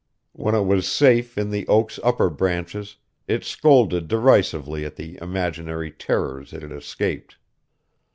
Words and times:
When 0.31 0.55
it 0.55 0.63
was 0.65 0.87
safe 0.91 1.37
in 1.37 1.51
the 1.51 1.67
oak's 1.67 1.99
upper 2.03 2.31
branches, 2.31 2.95
it 3.27 3.43
scolded 3.43 4.07
derisively 4.07 4.83
at 4.83 4.95
the 4.95 5.19
imaginary 5.21 5.91
terrors 5.91 6.53
it 6.53 6.63
had 6.63 6.71
escaped. 6.71 7.37